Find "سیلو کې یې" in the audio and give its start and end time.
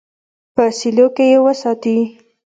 0.77-1.37